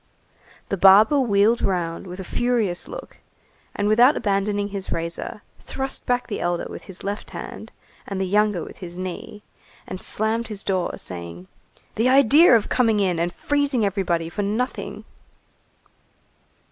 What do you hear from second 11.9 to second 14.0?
"The idea of coming in and freezing